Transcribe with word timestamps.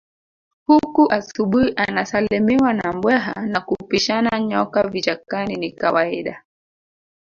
Huku 0.65 1.11
asubuhi 1.11 1.73
anasalimiwa 1.75 2.73
na 2.73 2.93
mbweha 2.93 3.33
na 3.47 3.61
kupishana 3.61 4.39
nyoka 4.39 4.87
vichakani 4.87 5.55
ni 5.55 5.71
kawaida 5.71 6.43